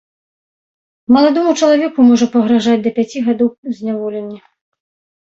Маладому 1.17 1.51
чалавеку 1.59 2.07
можа 2.09 2.31
пагражаць 2.39 2.81
да 2.89 2.95
пяці 2.99 3.25
гадоў 3.31 3.49
зняволення. 3.79 4.39